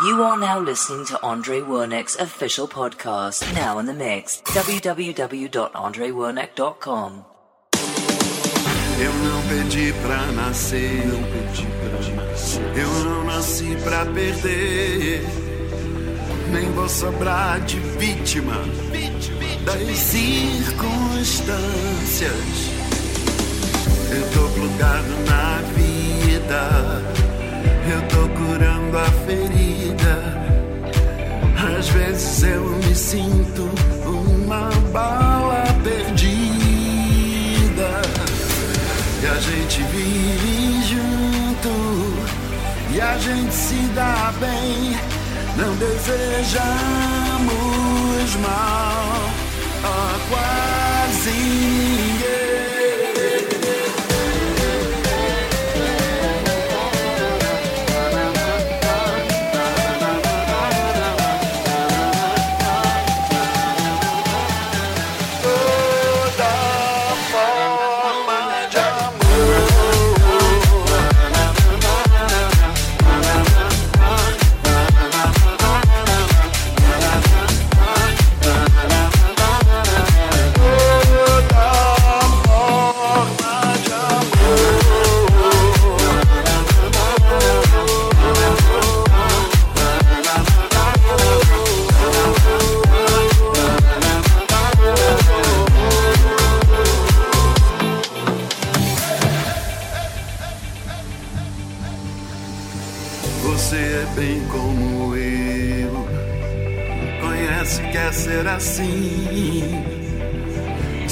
[0.00, 4.40] You are now listening to Andre Wernick's official podcast, now in the mix.
[4.42, 7.24] www.andrewernick.com.
[9.00, 12.78] Eu não pedi pra nascer, não pedi pra nascer.
[12.78, 15.24] Eu não nasci pra perder.
[16.52, 18.54] Nem vou sobrar de vítima,
[19.64, 22.30] das circunstâncias.
[24.12, 27.02] Eu tô plugado na vida.
[27.90, 30.36] Eu tô curando a ferida.
[31.78, 33.70] Às vezes eu me sinto
[34.04, 37.22] uma bala perdida.
[39.22, 41.72] E a gente vive junto.
[42.94, 44.94] E a gente se dá bem.
[45.56, 46.36] Não desejamos
[48.36, 49.30] mal
[49.82, 52.37] a quase ninguém.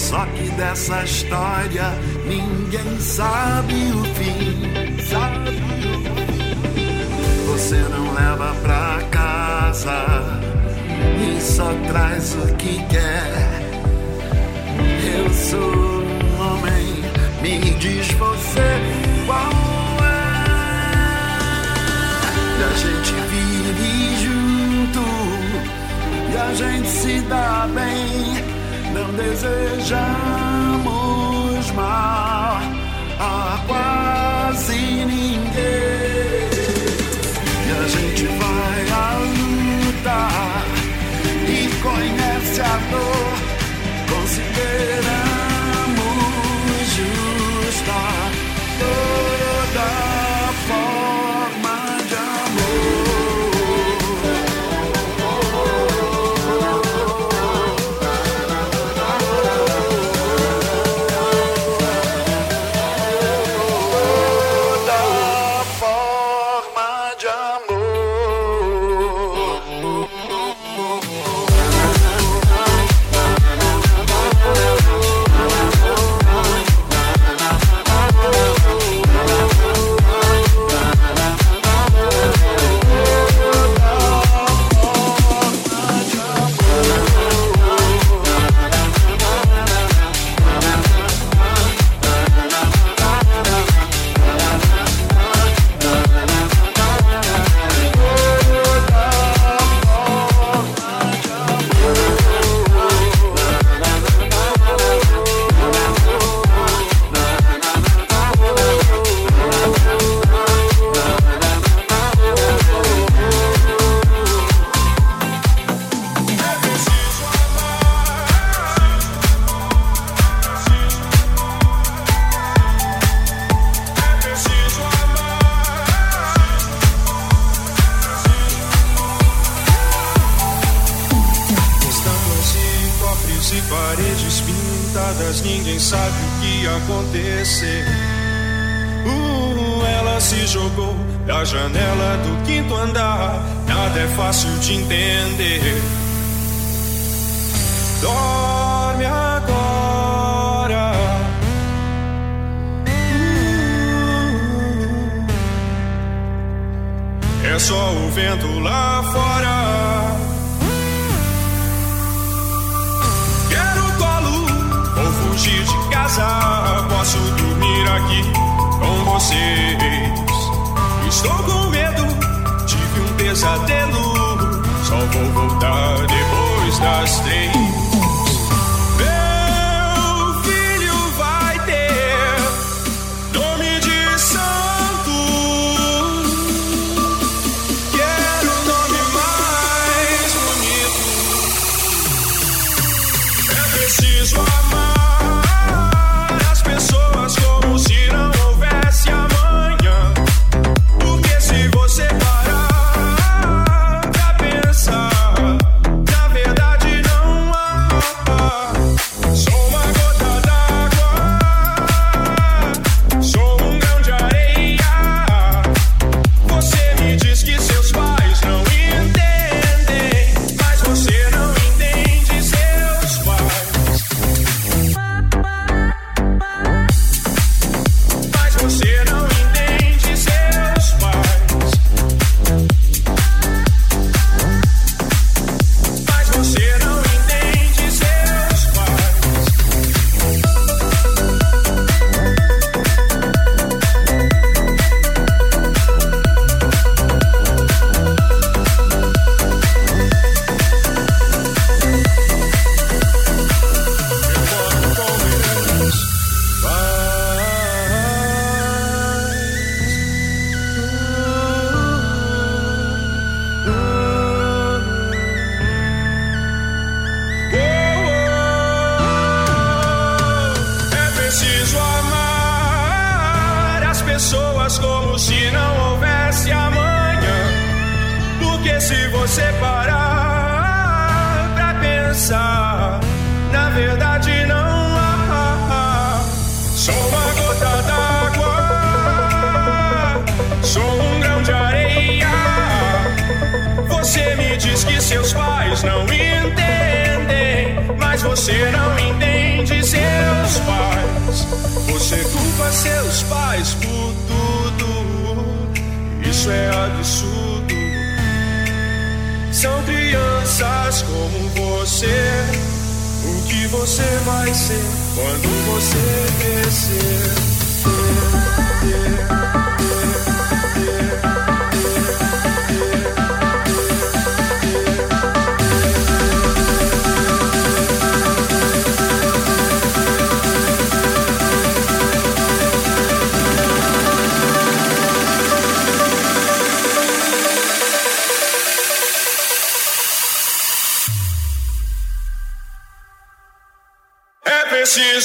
[0.08, 1.90] Só que dessa história
[2.26, 5.02] ninguém sabe o fim.
[5.10, 6.86] Sabe o fim.
[7.48, 10.40] Você não leva pra casa
[11.18, 13.66] e só traz o que quer.
[15.18, 17.02] Eu sou um homem,
[17.42, 18.80] me diz você
[19.26, 19.50] qual
[20.04, 20.36] é.
[22.60, 23.90] E a gente vive
[24.22, 25.04] junto
[26.32, 28.45] e a gente se dá bem.
[28.96, 30.00] Não desejamos
[31.72, 32.60] mal
[33.20, 35.95] a quase ninguém.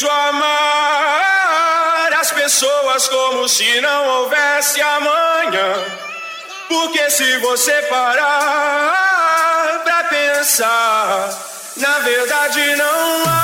[0.02, 1.70] preciso amar
[2.20, 5.76] as pessoas como se não houvesse amanhã.
[6.68, 11.30] Porque se você parar pra pensar,
[11.78, 13.42] na verdade não há.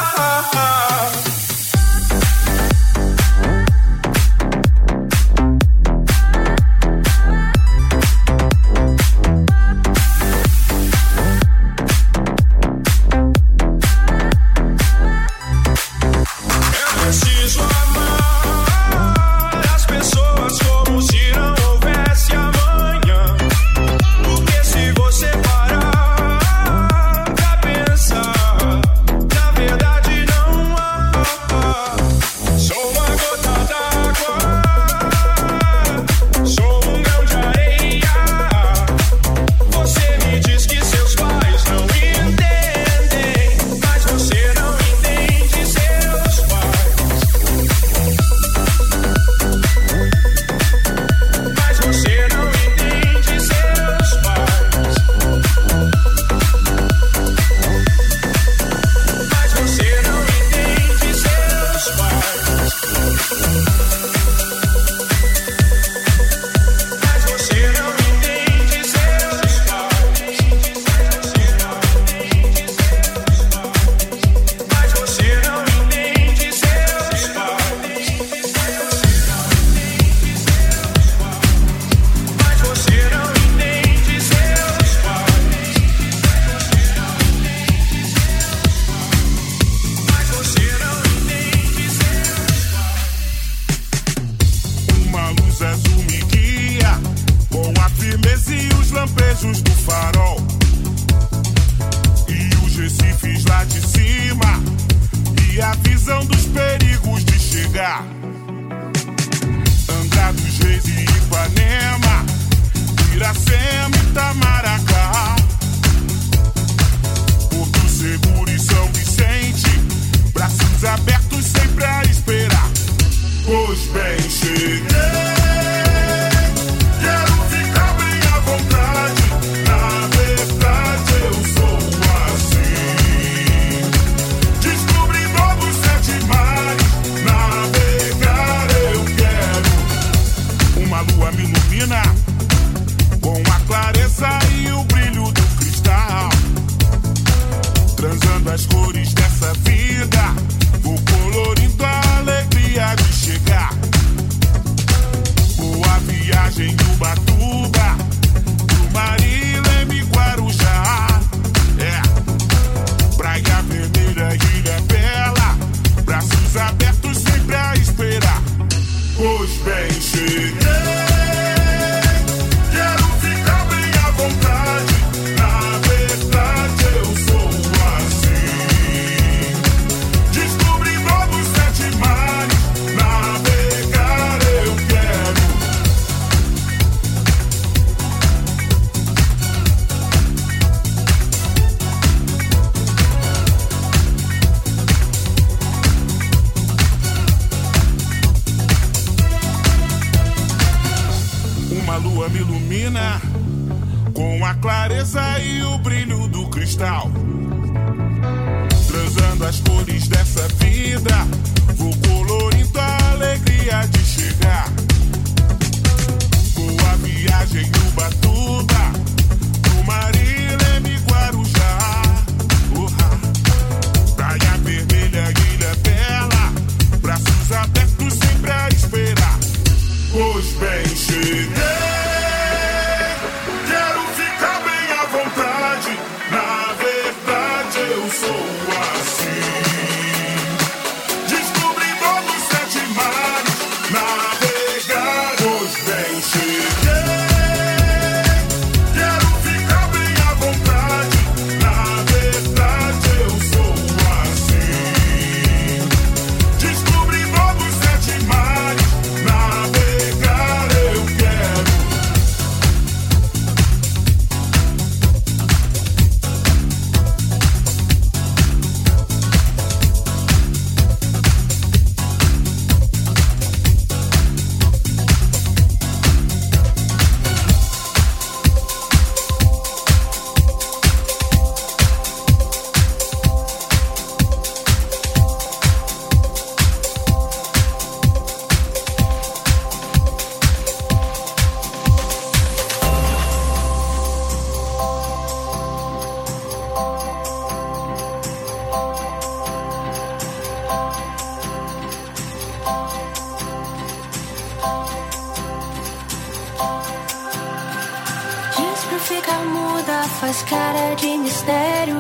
[310.20, 311.98] faz cara de mistério.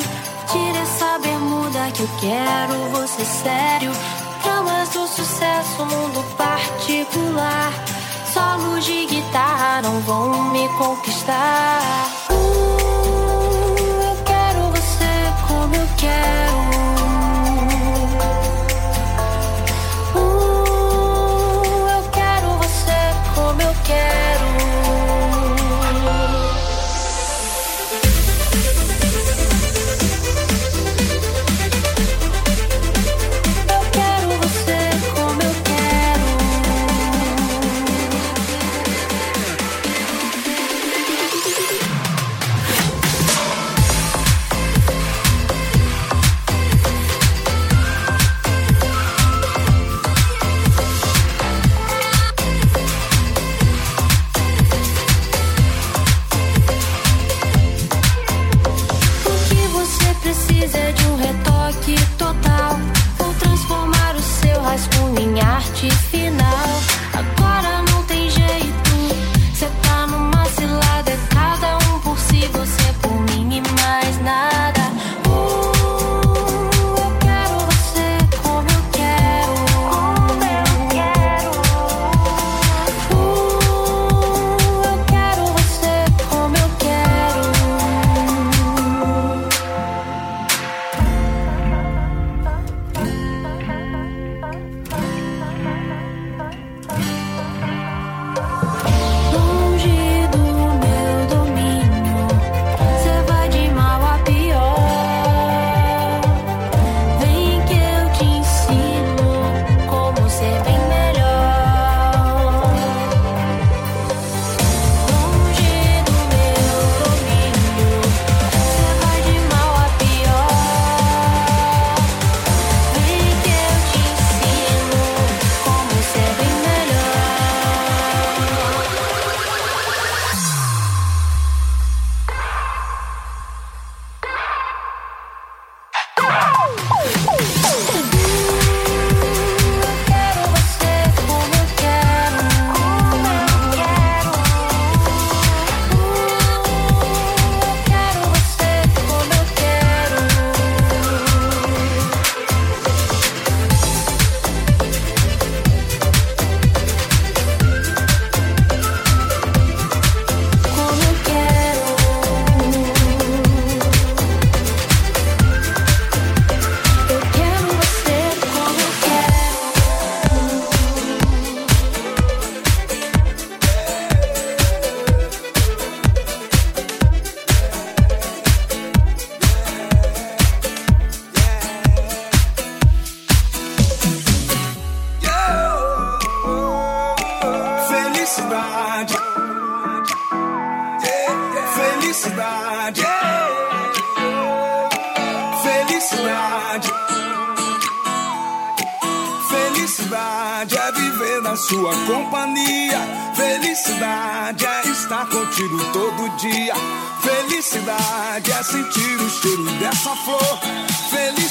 [0.51, 3.91] Tira essa bermuda que eu quero você sério.
[4.43, 7.71] Tramas do sucesso, mundo particular.
[8.33, 12.09] Solos de guitarra não vão me conquistar.
[12.29, 16.57] Uh, eu quero você como eu quero.
[20.13, 24.26] Uh, eu quero você como eu quero.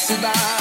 [0.07, 0.56] Survive.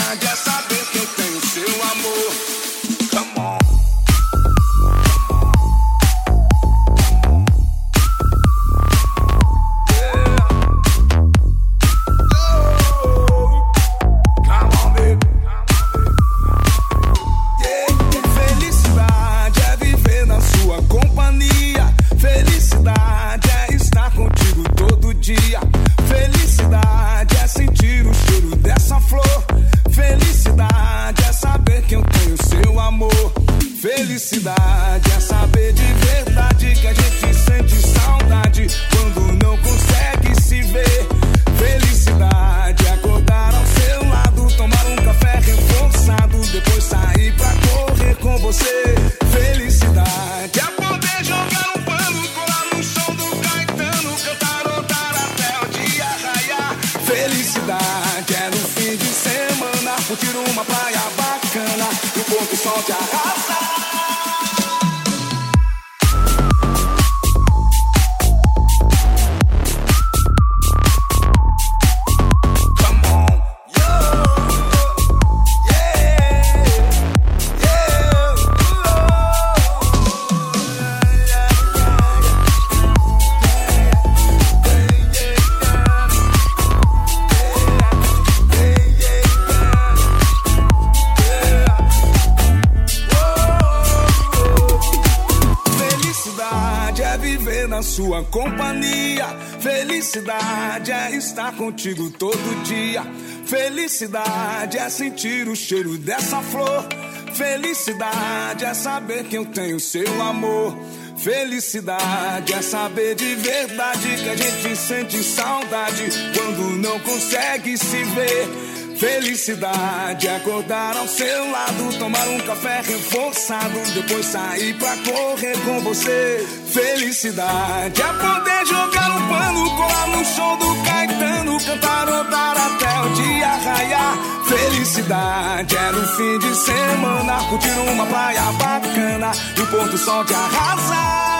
[103.95, 106.85] Felicidade é sentir o cheiro dessa flor.
[107.33, 110.77] Felicidade é saber que eu tenho seu amor.
[111.15, 118.74] Felicidade é saber de verdade que a gente sente saudade quando não consegue se ver.
[118.97, 126.47] Felicidade acordar ao seu lado, tomar um café reforçado, depois sair pra correr com você.
[126.67, 133.09] Felicidade é poder jogar um pano, colar no show do Caetano, cantar rodar até o
[133.15, 134.17] dia raiar.
[134.45, 140.33] Felicidade é no fim de semana, curtir uma praia bacana e o Porto Sol de
[140.33, 141.34] arrasar.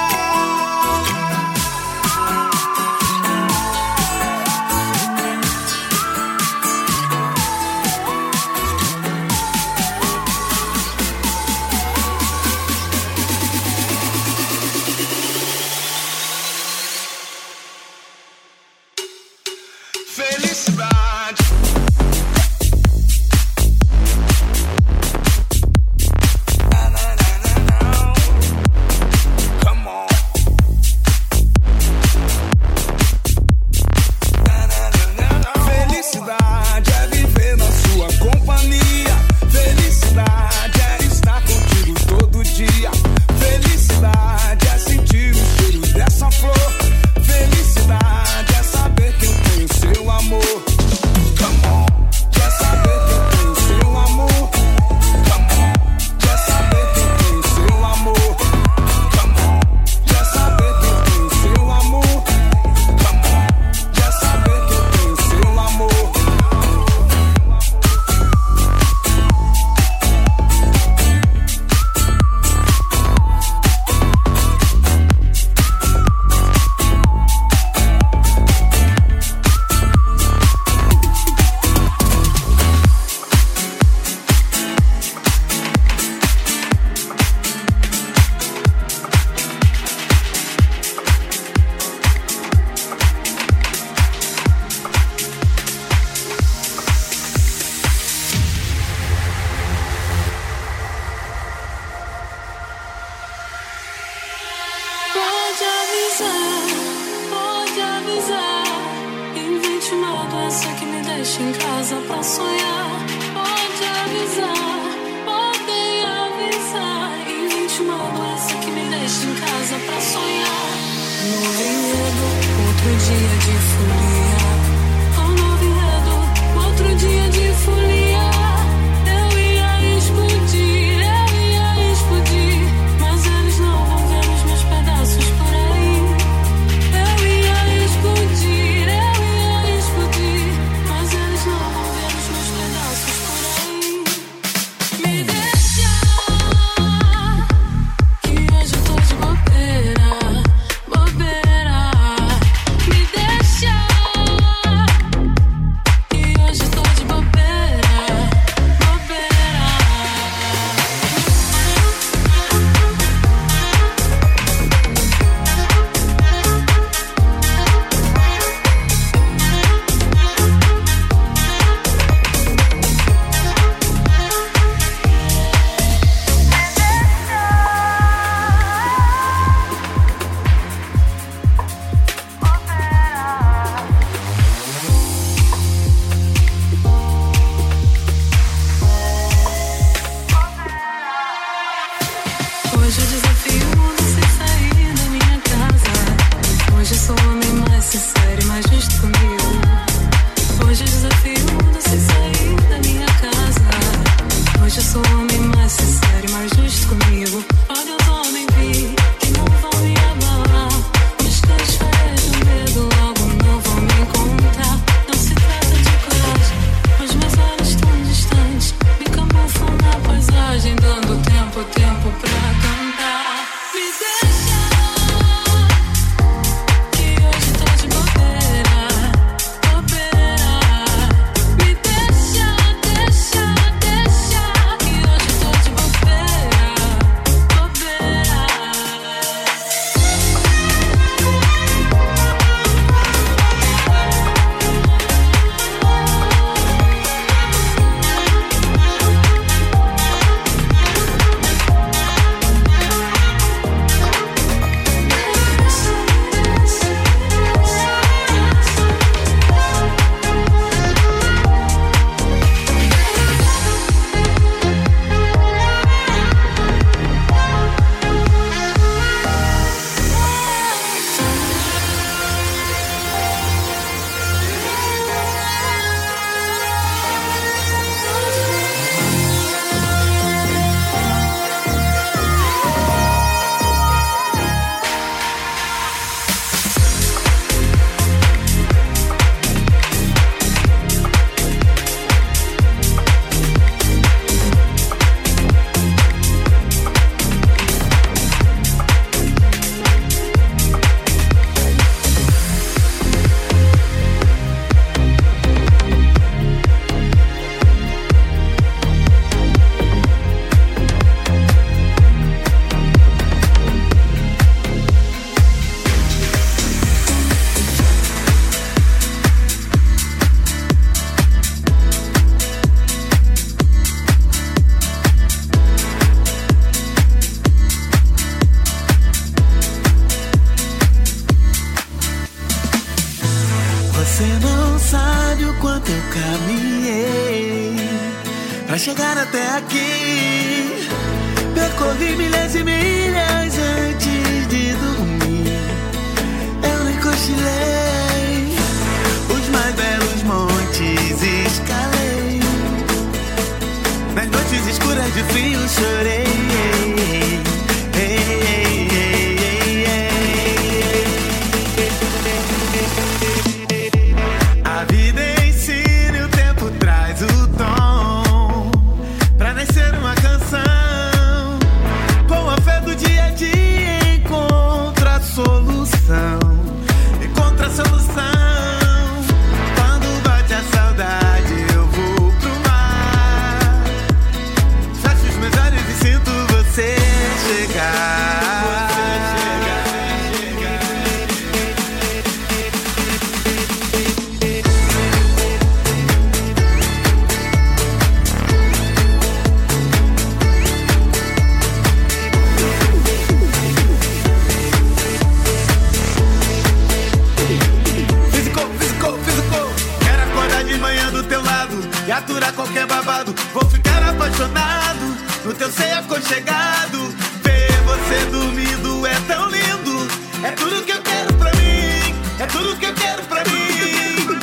[413.53, 417.13] Vou ficar apaixonado no teu seio aconchegado.
[417.43, 420.07] Ver você dormindo é tão lindo.
[420.43, 422.15] É tudo que eu quero pra mim.
[422.39, 424.39] É tudo que eu quero pra mim.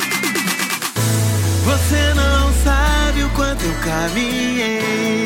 [1.63, 5.25] Você não sabe o quanto eu caminhei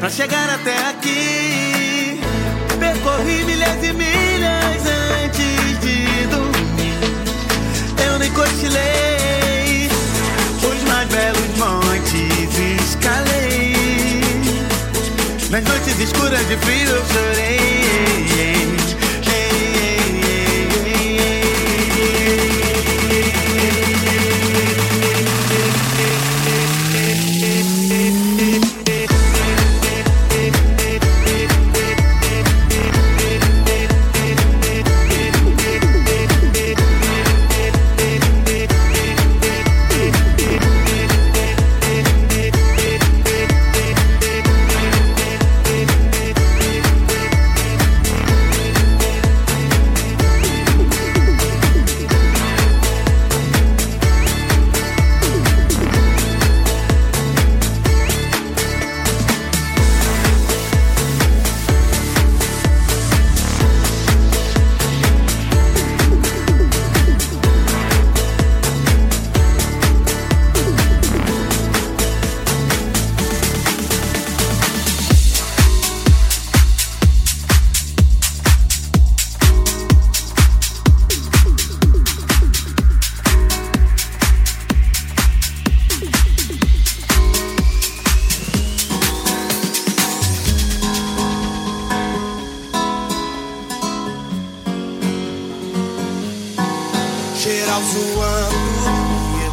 [0.00, 2.20] pra chegar até aqui.
[2.78, 4.82] Percorri milhas e milhas
[5.24, 6.98] antes de dormir.
[8.04, 9.11] Eu nem cochilei
[15.52, 18.81] Nas noites escuras de frio eu chorei.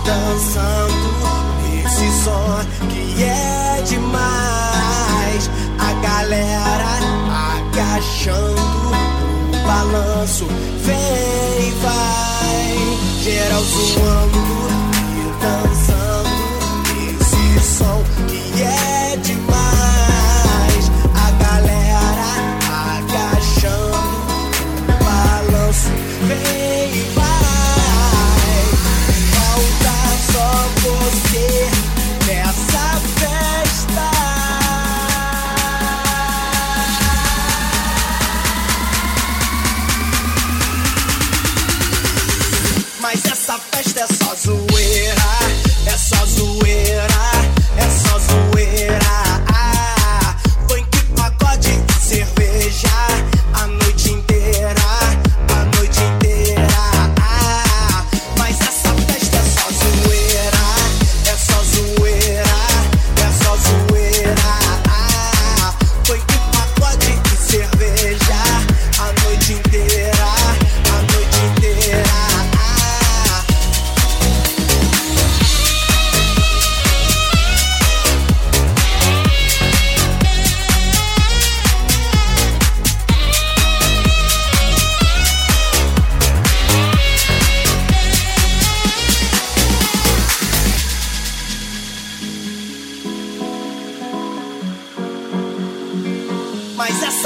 [0.09, 1.09] Dançando.
[1.85, 5.49] Esse som que é demais.
[5.77, 6.91] A galera
[7.53, 8.69] agachando.
[9.53, 10.45] O balanço
[10.85, 12.69] vem e vai.
[13.23, 14.39] Geral zoando
[15.15, 15.88] e dançando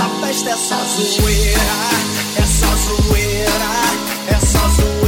[0.03, 1.59] essa festa é só zoeira,
[2.35, 3.47] é só zoeira,
[4.27, 5.02] é só zoeira.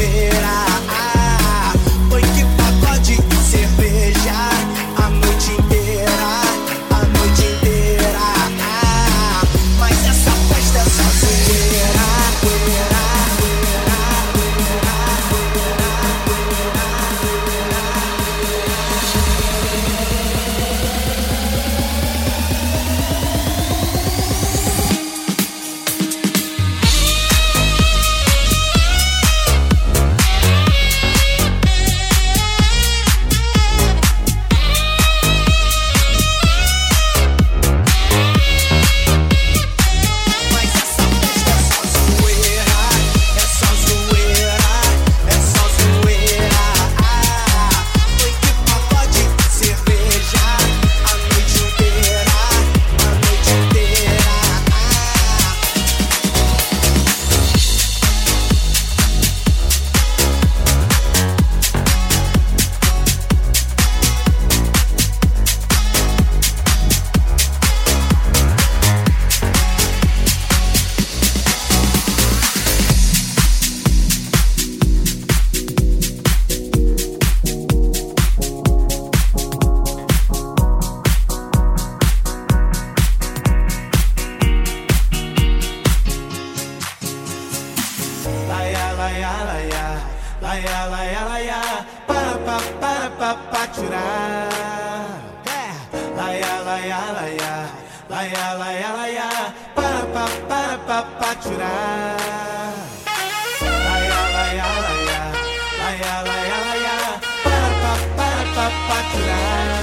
[108.88, 109.75] para atrás.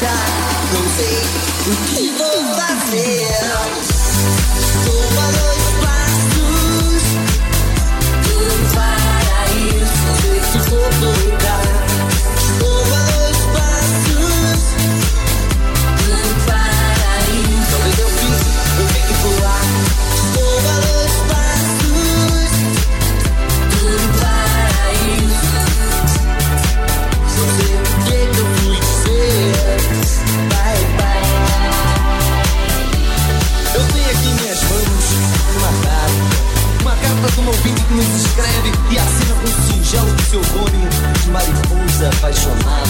[0.00, 3.49] Sei o que eu fui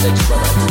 [0.03, 0.70] let you run.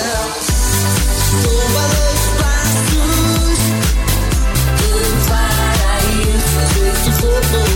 [7.41, 7.70] Christmas.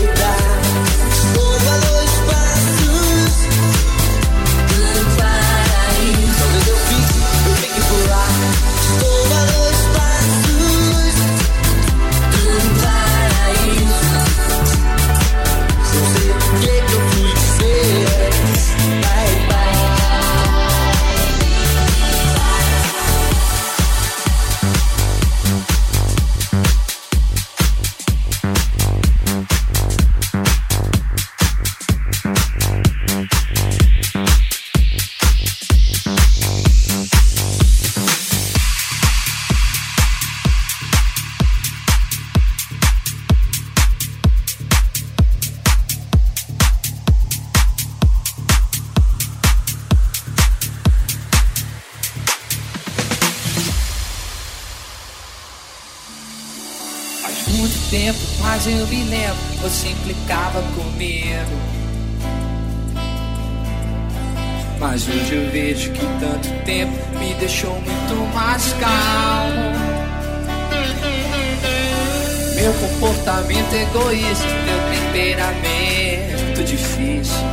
[76.96, 77.46] difícil.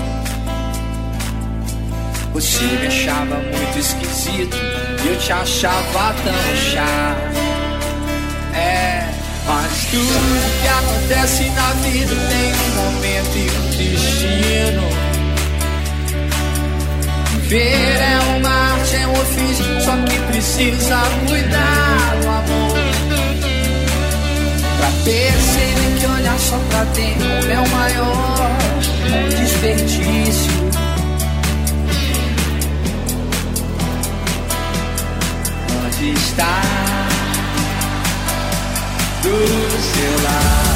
[2.33, 4.57] Você me achava muito esquisito
[5.03, 7.37] e eu te achava tão chato.
[8.55, 9.09] É,
[9.45, 14.83] mas tudo que acontece na vida tem um momento e um destino.
[17.47, 22.77] Ver é uma arte, é um ofício, só que precisa cuidar do amor.
[24.79, 25.82] Pra perceber
[26.37, 27.15] só pra ter
[27.51, 28.57] é o maior
[29.29, 30.51] desperdício.
[35.85, 36.61] onde está
[39.21, 39.29] do
[39.81, 40.72] seu lado.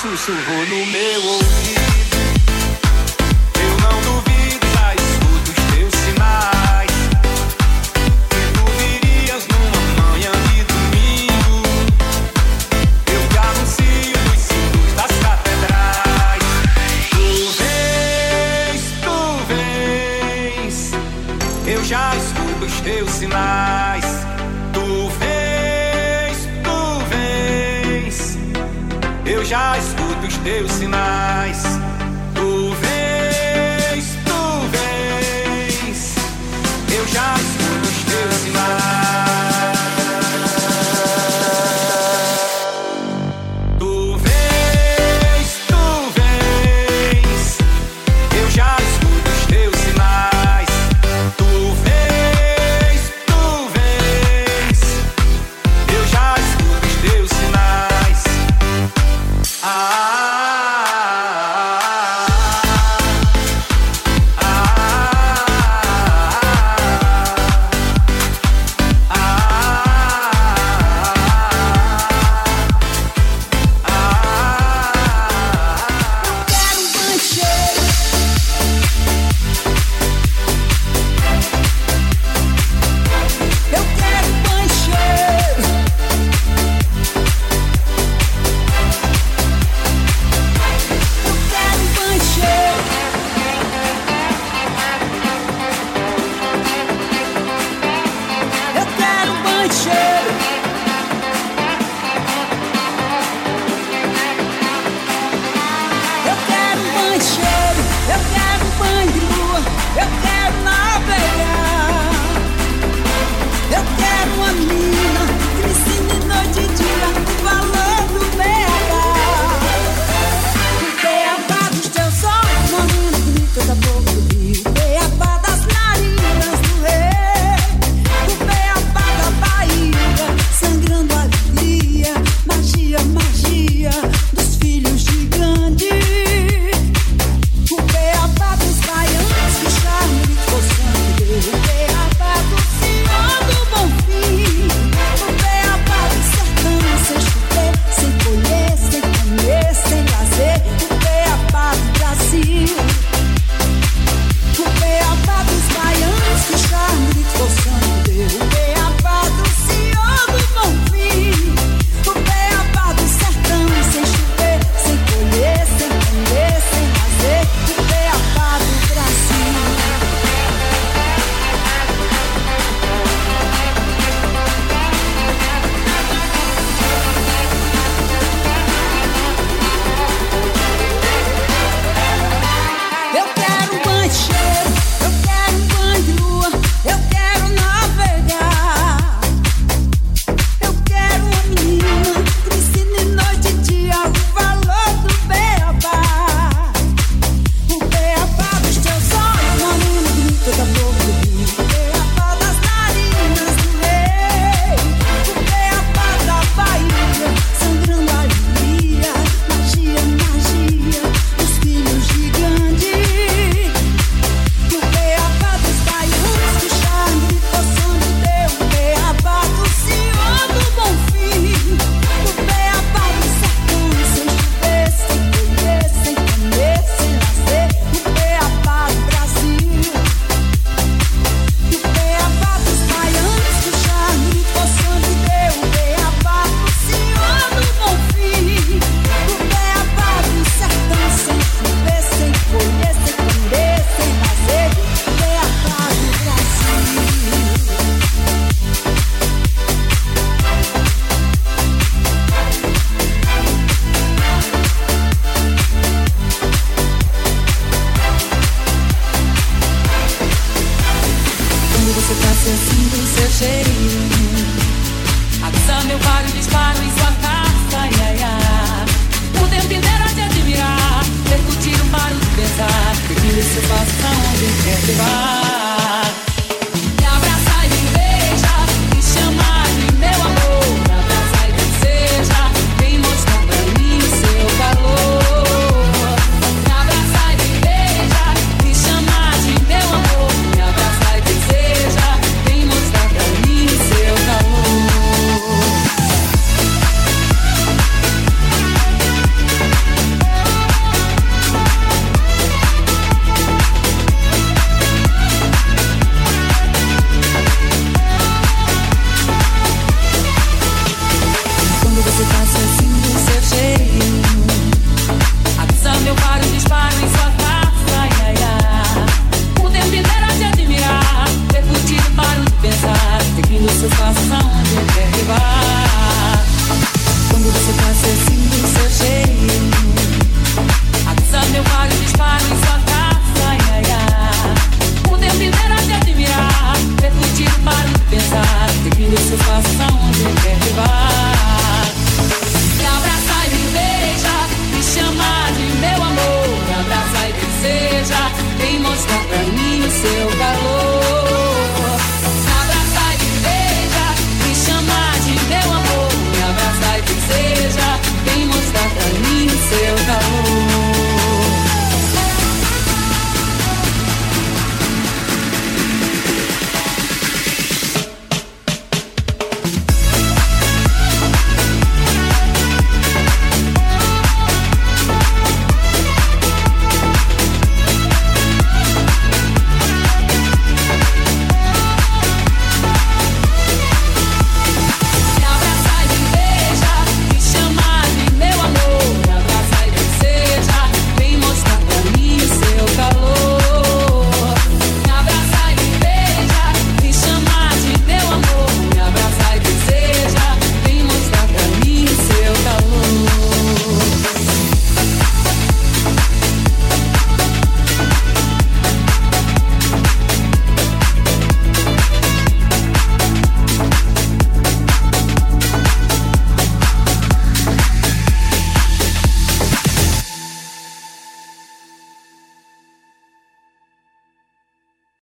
[0.00, 1.77] Sussurrou no meu ouvido.